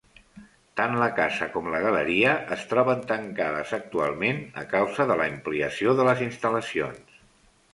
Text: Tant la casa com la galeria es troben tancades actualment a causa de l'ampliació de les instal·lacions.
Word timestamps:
Tant 0.79 0.95
la 1.01 1.09
casa 1.17 1.47
com 1.57 1.67
la 1.73 1.81
galeria 1.83 2.31
es 2.55 2.65
troben 2.71 3.03
tancades 3.11 3.75
actualment 3.79 4.41
a 4.63 4.65
causa 4.73 5.07
de 5.13 5.19
l'ampliació 5.23 5.97
de 6.01 6.09
les 6.09 6.25
instal·lacions. 6.31 7.23